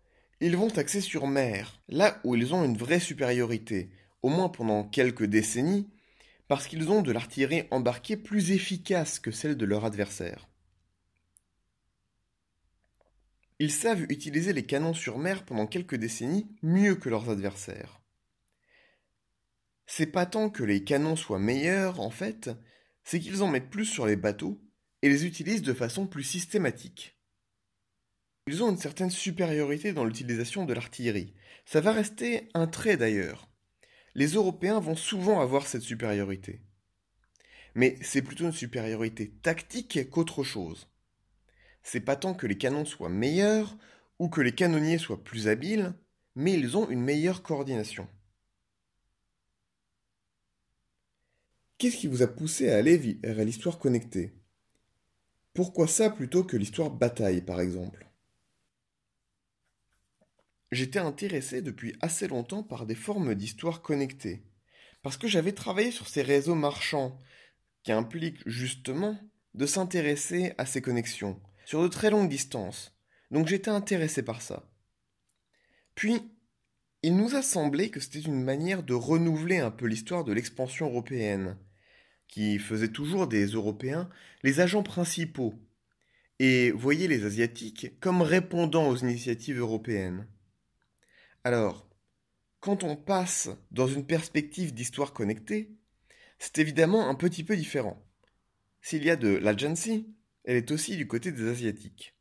ils 0.42 0.56
vont 0.56 0.70
taxer 0.70 1.02
sur 1.02 1.26
mer, 1.26 1.82
là 1.90 2.22
où 2.24 2.36
ils 2.36 2.54
ont 2.54 2.64
une 2.64 2.78
vraie 2.78 3.00
supériorité, 3.00 3.90
au 4.22 4.30
moins 4.30 4.48
pendant 4.48 4.84
quelques 4.84 5.26
décennies, 5.26 5.90
parce 6.48 6.68
qu'ils 6.68 6.92
ont 6.92 7.02
de 7.02 7.12
l'artillerie 7.12 7.64
embarquée 7.72 8.16
plus 8.16 8.52
efficace 8.52 9.20
que 9.20 9.32
celle 9.32 9.58
de 9.58 9.66
leur 9.66 9.84
adversaire. 9.84 10.48
Ils 13.58 13.72
savent 13.72 14.06
utiliser 14.10 14.54
les 14.54 14.68
canons 14.68 14.94
sur 14.94 15.18
mer 15.18 15.46
pendant 15.46 15.66
quelques 15.66 15.96
décennies 15.96 16.48
mieux 16.62 16.94
que 16.94 17.10
leurs 17.10 17.32
adversaires 17.32 18.01
c'est 19.94 20.06
pas 20.06 20.26
tant 20.26 20.50
que 20.50 20.64
les 20.64 20.86
canons 20.86 21.18
soient 21.18 21.38
meilleurs, 21.38 22.00
en 22.00 22.12
fait, 22.12 22.50
c'est 23.04 23.20
qu'ils 23.20 23.44
en 23.44 23.50
mettent 23.50 23.70
plus 23.70 23.86
sur 23.86 24.06
les 24.06 24.16
bateaux 24.16 24.58
et 25.02 25.10
les 25.10 25.26
utilisent 25.26 25.64
de 25.64 25.74
façon 25.74 26.08
plus 26.08 26.24
systématique. 26.24 27.20
Ils 28.48 28.64
ont 28.64 28.70
une 28.70 28.78
certaine 28.78 29.10
supériorité 29.10 29.92
dans 29.92 30.06
l'utilisation 30.06 30.64
de 30.64 30.74
l'artillerie. 30.74 31.34
Ça 31.66 31.82
va 31.82 31.92
rester 31.92 32.48
un 32.54 32.68
trait 32.68 32.96
d'ailleurs. 32.96 33.50
Les 34.16 34.28
Européens 34.28 34.80
vont 34.80 34.96
souvent 34.96 35.42
avoir 35.42 35.68
cette 35.68 35.82
supériorité. 35.82 36.62
Mais 37.76 37.98
c'est 38.02 38.22
plutôt 38.22 38.46
une 38.46 38.54
supériorité 38.54 39.32
tactique 39.42 40.10
qu'autre 40.10 40.46
chose. 40.46 40.88
C'est 41.84 42.00
pas 42.00 42.16
tant 42.16 42.34
que 42.34 42.48
les 42.48 42.58
canons 42.58 42.86
soient 42.86 43.10
meilleurs 43.10 43.76
ou 44.20 44.30
que 44.30 44.40
les 44.40 44.56
canonniers 44.56 45.00
soient 45.00 45.22
plus 45.22 45.50
habiles, 45.50 45.94
mais 46.36 46.54
ils 46.54 46.78
ont 46.78 46.90
une 46.90 47.02
meilleure 47.02 47.44
coordination. 47.44 48.08
Qu'est-ce 51.82 51.98
qui 51.98 52.06
vous 52.06 52.22
a 52.22 52.28
poussé 52.28 52.70
à 52.70 52.78
aller 52.78 52.96
vers 53.24 53.44
l'histoire 53.44 53.80
connectée? 53.80 54.36
Pourquoi 55.56 55.88
ça 55.88 56.12
plutôt 56.12 56.44
que 56.44 56.56
l'histoire 56.56 56.92
bataille, 56.92 57.42
par 57.42 57.60
exemple? 57.60 58.08
J'étais 60.72 61.00
intéressé 61.00 61.64
depuis 61.64 61.96
assez 62.00 62.28
longtemps 62.28 62.62
par 62.62 62.86
des 62.86 62.94
formes 62.94 63.34
d'histoire 63.34 63.82
connectée, 63.82 64.44
parce 65.02 65.18
que 65.18 65.28
j'avais 65.28 65.54
travaillé 65.54 65.90
sur 65.90 66.08
ces 66.08 66.22
réseaux 66.22 66.54
marchands, 66.54 67.20
qui 67.82 67.92
impliquent 67.92 68.48
justement 68.48 69.20
de 69.56 69.66
s'intéresser 69.66 70.54
à 70.60 70.68
ces 70.68 70.84
connexions, 70.84 71.42
sur 71.66 71.82
de 71.82 71.88
très 71.88 72.12
longues 72.12 72.30
distances, 72.30 72.96
donc 73.32 73.48
j'étais 73.48 73.72
intéressé 73.72 74.22
par 74.22 74.44
ça. 74.44 74.70
Puis, 75.96 76.22
il 77.02 77.18
nous 77.18 77.34
a 77.34 77.42
semblé 77.42 77.90
que 77.90 78.00
c'était 78.00 78.20
une 78.20 78.44
manière 78.44 78.84
de 78.84 78.94
renouveler 78.94 79.58
un 79.58 79.72
peu 79.72 79.88
l'histoire 79.88 80.24
de 80.24 80.32
l'expansion 80.32 80.86
européenne, 80.86 81.58
qui 82.32 82.58
faisait 82.58 82.88
toujours 82.88 83.28
des 83.28 83.46
Européens 83.46 84.10
les 84.42 84.60
agents 84.60 84.82
principaux, 84.82 85.54
et 86.40 86.72
voyait 86.72 87.08
les 87.08 87.26
Asiatiques 87.26 88.00
comme 88.00 88.24
répondant 88.24 88.90
aux 88.90 88.96
initiatives 88.96 89.60
européennes. 89.60 90.28
Alors, 91.44 91.88
quand 92.60 92.84
on 92.84 92.96
passe 92.96 93.50
dans 93.70 93.88
une 93.88 94.08
perspective 94.08 94.74
d'histoire 94.74 95.14
connectée, 95.14 95.76
c'est 96.40 96.58
évidemment 96.58 97.08
un 97.08 97.16
petit 97.16 97.44
peu 97.44 97.56
différent. 97.56 98.04
S'il 98.82 99.04
y 99.04 99.12
a 99.12 99.16
de 99.16 99.28
l'agency, 99.28 100.08
elle 100.44 100.58
est 100.58 100.72
aussi 100.72 100.98
du 100.98 101.08
côté 101.08 101.32
des 101.32 101.48
Asiatiques. 101.48 102.16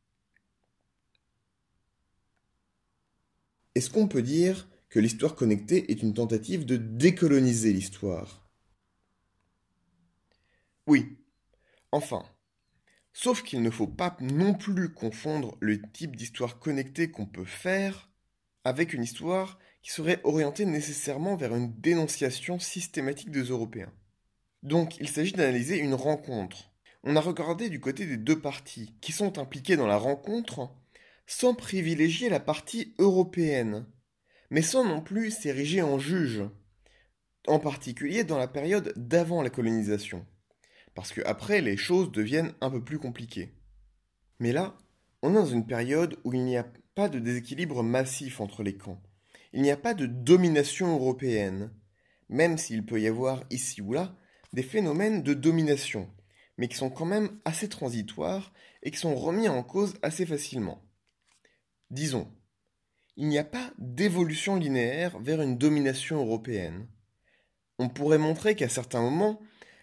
Est-ce 3.75 3.89
qu'on 3.89 4.09
peut 4.09 4.23
dire 4.23 4.69
que 4.91 4.99
l'histoire 4.99 5.35
connectée 5.35 5.91
est 5.91 6.03
une 6.03 6.13
tentative 6.13 6.67
de 6.67 6.77
décoloniser 6.77 7.73
l'histoire? 7.73 8.40
Oui. 10.91 11.17
Enfin. 11.93 12.25
Sauf 13.13 13.45
qu'il 13.45 13.63
ne 13.63 13.71
faut 13.71 13.87
pas 13.87 14.17
non 14.21 14.55
plus 14.55 14.93
confondre 14.93 15.57
le 15.61 15.81
type 15.81 16.17
d'histoire 16.17 16.59
connectée 16.59 17.13
qu'on 17.13 17.27
peut 17.27 17.45
faire 17.45 18.11
avec 18.65 18.93
une 18.93 19.05
histoire 19.05 19.61
qui 19.83 19.93
serait 19.93 20.21
orientée 20.25 20.65
nécessairement 20.65 21.37
vers 21.37 21.55
une 21.55 21.73
dénonciation 21.81 22.59
systématique 22.59 23.31
des 23.31 23.45
Européens. 23.45 23.93
Donc 24.65 24.97
il 24.99 25.09
s'agit 25.09 25.33
d'analyser 25.33 25.79
une 25.79 25.95
rencontre. 25.95 26.73
On 27.05 27.15
a 27.15 27.21
regardé 27.21 27.69
du 27.69 27.79
côté 27.79 28.05
des 28.05 28.17
deux 28.17 28.41
parties 28.41 28.97
qui 29.01 29.13
sont 29.13 29.39
impliquées 29.39 29.77
dans 29.77 29.87
la 29.87 29.97
rencontre 29.97 30.71
sans 31.25 31.55
privilégier 31.55 32.29
la 32.29 32.41
partie 32.41 32.97
européenne, 32.99 33.87
mais 34.51 34.63
sans 34.63 34.85
non 34.85 35.01
plus 35.01 35.31
s'ériger 35.31 35.83
en 35.83 36.01
juge, 36.01 36.43
en 37.47 37.61
particulier 37.61 38.25
dans 38.25 38.39
la 38.39 38.49
période 38.49 38.93
d'avant 38.97 39.41
la 39.41 39.51
colonisation 39.51 40.27
parce 40.95 41.13
que 41.13 41.21
après 41.25 41.61
les 41.61 41.77
choses 41.77 42.11
deviennent 42.13 42.53
un 42.61 42.71
peu 42.71 42.83
plus 42.83 42.99
compliquées. 42.99 43.55
Mais 44.39 44.53
là, 44.53 44.77
on 45.23 45.31
est 45.31 45.35
dans 45.35 45.47
une 45.47 45.67
période 45.67 46.19
où 46.25 46.33
il 46.33 46.45
n'y 46.45 46.57
a 46.57 46.67
pas 46.95 47.09
de 47.09 47.19
déséquilibre 47.19 47.83
massif 47.83 48.41
entre 48.41 48.63
les 48.63 48.77
camps. 48.77 49.03
Il 49.53 49.63
n'y 49.63 49.71
a 49.71 49.77
pas 49.77 49.95
de 49.95 50.07
domination 50.07 50.95
européenne, 50.95 51.71
même 52.29 52.59
s'il 52.59 52.85
peut 52.85 53.01
y 53.01 53.09
avoir 53.09 53.45
ici 53.51 53.81
ou 53.81 53.93
là 53.93 54.15
des 54.53 54.63
phénomènes 54.63 55.23
de 55.23 55.35
domination, 55.35 56.09
mais 56.57 56.69
qui 56.69 56.77
sont 56.77 56.91
quand 56.91 57.05
même 57.05 57.39
assez 57.45 57.69
transitoires 57.69 58.53
et 58.83 58.91
qui 58.91 58.99
sont 58.99 59.15
remis 59.15 59.49
en 59.49 59.63
cause 59.63 59.95
assez 60.03 60.27
facilement. 60.27 60.83
Disons, 61.91 62.33
il 63.17 63.29
n'y 63.29 63.39
a 63.39 63.45
pas 63.45 63.73
d'évolution 63.79 64.57
linéaire 64.57 65.19
vers 65.21 65.41
une 65.41 65.59
domination 65.59 66.19
européenne. 66.25 66.87
On 67.79 67.89
pourrait 67.89 68.19
montrer 68.19 68.55
qu'à 68.55 68.69
certains 68.69 69.03
moments, 69.03 69.41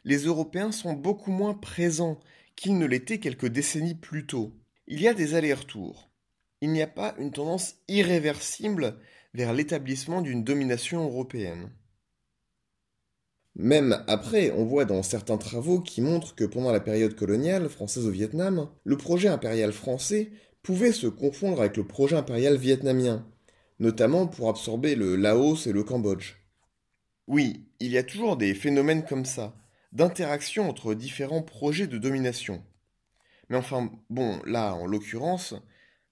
les 0.08 0.20
Européens 0.20 0.72
sont 0.72 0.94
beaucoup 0.94 1.32
moins 1.32 1.54
présents 1.54 2.18
qu'ils 2.56 2.78
ne 2.78 2.86
l'étaient 2.86 3.20
quelques 3.20 3.50
décennies 3.50 3.94
plus 3.94 4.26
tôt. 4.26 4.54
Il 4.88 5.02
y 5.02 5.08
a 5.10 5.14
des 5.14 5.36
allers-retours. 5.36 6.10
Il 6.62 6.72
n'y 6.72 6.82
a 6.82 6.88
pas 6.88 7.14
une 7.20 7.32
tendance 7.32 7.76
irréversible 7.90 8.96
vers 9.34 9.52
l'établissement 9.52 10.22
d'une 10.22 10.46
domination 10.46 11.04
européenne. 11.04 11.72
Même 13.56 14.02
après, 14.08 14.52
on 14.52 14.64
voit 14.64 14.86
dans 14.86 15.04
certains 15.04 15.38
travaux 15.38 15.82
qui 15.82 16.00
montrent 16.00 16.36
que 16.36 16.46
pendant 16.46 16.72
la 16.72 16.80
période 16.80 17.16
coloniale 17.16 17.68
française 17.68 18.06
au 18.06 18.12
Vietnam, 18.12 18.70
le 18.86 18.96
projet 18.96 19.28
impérial 19.28 19.74
français 19.74 20.32
pouvait 20.64 20.94
se 20.94 21.08
confondre 21.08 21.60
avec 21.60 21.76
le 21.76 21.86
projet 21.86 22.16
impérial 22.16 22.56
vietnamien, 22.56 23.28
notamment 23.80 24.26
pour 24.26 24.48
absorber 24.48 24.96
le 24.96 25.18
Laos 25.18 25.68
et 25.68 25.74
le 25.74 25.84
Cambodge. 25.84 26.36
Oui, 27.28 27.68
il 27.82 27.92
y 27.92 27.98
a 27.98 28.04
toujours 28.04 28.38
des 28.38 28.54
phénomènes 28.54 29.04
comme 29.04 29.26
ça, 29.26 29.54
d'interaction 29.98 30.70
entre 30.70 30.94
différents 30.94 31.42
projets 31.42 31.88
de 31.88 31.98
domination. 31.98 32.64
Mais 33.50 33.58
enfin, 33.58 33.92
bon, 34.12 34.40
là, 34.46 34.76
en 34.76 34.86
l'occurrence, 34.86 35.56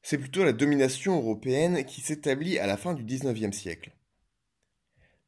c'est 0.01 0.17
plutôt 0.17 0.43
la 0.43 0.53
domination 0.53 1.15
européenne 1.15 1.85
qui 1.85 2.01
s'établit 2.01 2.57
à 2.57 2.65
la 2.65 2.77
fin 2.77 2.95
du 2.95 3.03
XIXe 3.03 3.55
siècle. 3.55 3.91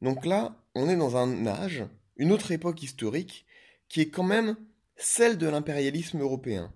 Donc 0.02 0.26
là, 0.26 0.60
on 0.74 0.88
est 0.88 0.96
dans 0.96 1.16
un 1.16 1.46
âge 1.46 1.84
une 2.16 2.32
autre 2.32 2.50
époque 2.50 2.82
historique 2.82 3.46
qui 3.88 4.00
est 4.00 4.10
quand 4.10 4.24
même 4.24 4.56
celle 4.96 5.38
de 5.38 5.46
l'impérialisme 5.46 6.20
européen. 6.20 6.74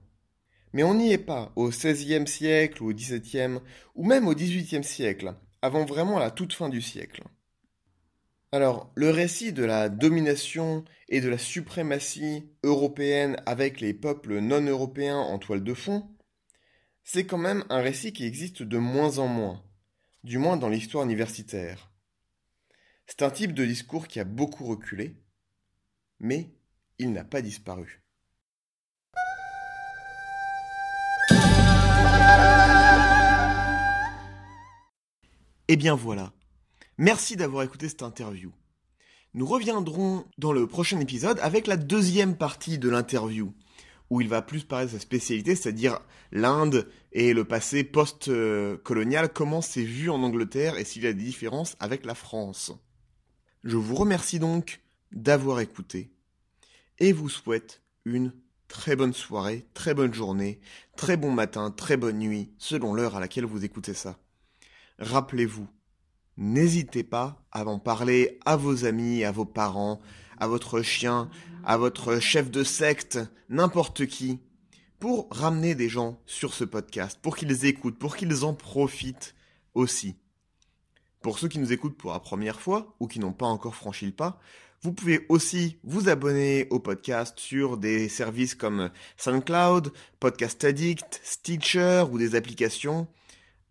Mais 0.72 0.84
on 0.84 0.94
n'y 0.94 1.12
est 1.12 1.18
pas 1.18 1.52
au 1.56 1.68
XVIe 1.68 2.28
siècle 2.28 2.80
ou 2.84 2.90
au 2.90 2.94
XVIIe 2.94 3.58
ou 3.96 4.04
même 4.04 4.28
au 4.28 4.34
XVIIIe 4.34 4.84
siècle, 4.84 5.34
avant 5.62 5.84
vraiment 5.84 6.20
la 6.20 6.30
toute 6.30 6.52
fin 6.52 6.68
du 6.68 6.80
siècle. 6.80 7.24
Alors, 8.54 8.92
le 8.96 9.08
récit 9.08 9.54
de 9.54 9.64
la 9.64 9.88
domination 9.88 10.84
et 11.08 11.22
de 11.22 11.30
la 11.30 11.38
suprématie 11.38 12.50
européenne 12.62 13.42
avec 13.46 13.80
les 13.80 13.94
peuples 13.94 14.40
non 14.40 14.60
européens 14.60 15.16
en 15.16 15.38
toile 15.38 15.64
de 15.64 15.72
fond, 15.72 16.06
c'est 17.02 17.24
quand 17.24 17.38
même 17.38 17.64
un 17.70 17.80
récit 17.80 18.12
qui 18.12 18.26
existe 18.26 18.62
de 18.62 18.76
moins 18.76 19.16
en 19.16 19.26
moins, 19.26 19.64
du 20.22 20.36
moins 20.36 20.58
dans 20.58 20.68
l'histoire 20.68 21.06
universitaire. 21.06 21.90
C'est 23.06 23.22
un 23.22 23.30
type 23.30 23.54
de 23.54 23.64
discours 23.64 24.06
qui 24.06 24.20
a 24.20 24.24
beaucoup 24.24 24.66
reculé, 24.66 25.16
mais 26.20 26.50
il 26.98 27.12
n'a 27.12 27.24
pas 27.24 27.40
disparu. 27.40 28.02
Et 35.68 35.74
eh 35.74 35.76
bien 35.76 35.94
voilà. 35.94 36.34
Merci 36.98 37.36
d'avoir 37.36 37.62
écouté 37.62 37.88
cette 37.88 38.02
interview. 38.02 38.52
Nous 39.34 39.46
reviendrons 39.46 40.26
dans 40.36 40.52
le 40.52 40.66
prochain 40.66 41.00
épisode 41.00 41.38
avec 41.40 41.66
la 41.66 41.78
deuxième 41.78 42.36
partie 42.36 42.78
de 42.78 42.90
l'interview, 42.90 43.54
où 44.10 44.20
il 44.20 44.28
va 44.28 44.42
plus 44.42 44.64
parler 44.64 44.86
de 44.86 44.90
sa 44.90 44.98
spécialité, 44.98 45.56
c'est-à-dire 45.56 46.00
l'Inde 46.32 46.86
et 47.12 47.32
le 47.32 47.44
passé 47.44 47.82
post-colonial, 47.82 49.32
comment 49.32 49.62
c'est 49.62 49.84
vu 49.84 50.10
en 50.10 50.22
Angleterre 50.22 50.76
et 50.76 50.84
s'il 50.84 51.04
y 51.04 51.06
a 51.06 51.14
des 51.14 51.24
différences 51.24 51.76
avec 51.80 52.04
la 52.04 52.14
France. 52.14 52.72
Je 53.64 53.78
vous 53.78 53.94
remercie 53.94 54.38
donc 54.38 54.82
d'avoir 55.12 55.60
écouté 55.60 56.12
et 56.98 57.12
vous 57.12 57.30
souhaite 57.30 57.80
une 58.04 58.34
très 58.68 58.96
bonne 58.96 59.14
soirée, 59.14 59.66
très 59.72 59.94
bonne 59.94 60.12
journée, 60.12 60.60
très 60.96 61.16
bon 61.16 61.30
matin, 61.30 61.70
très 61.70 61.96
bonne 61.96 62.18
nuit, 62.18 62.52
selon 62.58 62.92
l'heure 62.92 63.16
à 63.16 63.20
laquelle 63.20 63.46
vous 63.46 63.64
écoutez 63.64 63.94
ça. 63.94 64.18
Rappelez-vous, 64.98 65.68
n'hésitez 66.36 67.04
pas 67.04 67.42
à 67.52 67.64
en 67.64 67.78
parler 67.78 68.38
à 68.44 68.56
vos 68.56 68.84
amis, 68.84 69.24
à 69.24 69.32
vos 69.32 69.44
parents, 69.44 70.00
à 70.38 70.46
votre 70.46 70.82
chien, 70.82 71.30
à 71.64 71.76
votre 71.76 72.18
chef 72.18 72.50
de 72.50 72.64
secte, 72.64 73.18
n'importe 73.48 74.06
qui, 74.06 74.40
pour 74.98 75.28
ramener 75.30 75.74
des 75.74 75.88
gens 75.88 76.20
sur 76.26 76.54
ce 76.54 76.64
podcast, 76.64 77.18
pour 77.22 77.36
qu'ils 77.36 77.66
écoutent, 77.66 77.98
pour 77.98 78.16
qu'ils 78.16 78.44
en 78.44 78.54
profitent 78.54 79.34
aussi. 79.74 80.16
Pour 81.20 81.38
ceux 81.38 81.48
qui 81.48 81.58
nous 81.58 81.72
écoutent 81.72 81.96
pour 81.96 82.12
la 82.12 82.20
première 82.20 82.60
fois 82.60 82.96
ou 82.98 83.06
qui 83.06 83.20
n'ont 83.20 83.32
pas 83.32 83.46
encore 83.46 83.76
franchi 83.76 84.06
le 84.06 84.12
pas, 84.12 84.40
vous 84.82 84.92
pouvez 84.92 85.24
aussi 85.28 85.78
vous 85.84 86.08
abonner 86.08 86.66
au 86.70 86.80
podcast 86.80 87.38
sur 87.38 87.76
des 87.76 88.08
services 88.08 88.56
comme 88.56 88.90
SoundCloud, 89.16 89.92
Podcast 90.18 90.64
Addict, 90.64 91.20
Stitcher 91.22 92.04
ou 92.10 92.18
des 92.18 92.34
applications 92.34 93.06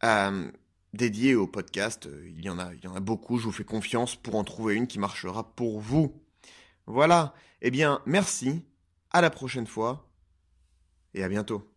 euh, 0.05 0.49
dédiées 0.93 1.35
au 1.35 1.47
podcast. 1.47 2.09
Il 2.25 2.43
y 2.43 2.49
en 2.49 2.59
a, 2.59 2.73
il 2.73 2.83
y 2.83 2.87
en 2.87 2.95
a 2.95 2.99
beaucoup. 2.99 3.37
Je 3.37 3.45
vous 3.45 3.51
fais 3.51 3.63
confiance 3.63 4.15
pour 4.15 4.35
en 4.35 4.43
trouver 4.43 4.75
une 4.75 4.87
qui 4.87 4.99
marchera 4.99 5.55
pour 5.55 5.79
vous. 5.79 6.21
Voilà. 6.85 7.33
Eh 7.61 7.71
bien, 7.71 8.01
merci. 8.05 8.65
À 9.11 9.21
la 9.21 9.29
prochaine 9.29 9.67
fois 9.67 10.09
et 11.13 11.23
à 11.23 11.29
bientôt. 11.29 11.70